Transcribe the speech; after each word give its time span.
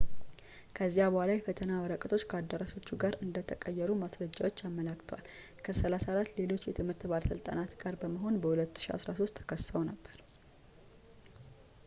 ከዚያ 0.77 1.03
በኋላ 1.13 1.31
የፈተና 1.35 1.71
ወረቀቶች 1.81 2.23
ከአዳራሾቹ 2.31 2.87
ጋር 3.03 3.13
እንደተቀየሩ 3.25 3.89
ማስረጃዎች 4.03 4.63
አመላክተዋል 4.69 5.27
ከ 5.65 5.75
34 5.81 6.39
ሌሎች 6.41 6.63
የትምህርት 6.69 7.03
ባለሥልጣናት 7.11 7.75
ጋር 7.83 7.97
በመሆን 8.03 8.39
በ 8.45 8.53
2013 8.55 9.35
ተከሰው 9.41 9.83
ነበር 9.91 10.17